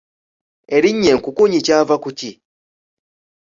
Erinnya 0.75 1.09
enkukunyi 1.13 1.59
kyava 1.65 1.95
ku 2.03 2.09
ki? 2.19 2.31